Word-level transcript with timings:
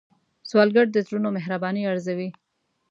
سوالګر 0.49 0.85
د 0.91 0.97
زړونو 1.07 1.29
مهرباني 1.37 1.81
ارزوي 1.91 2.29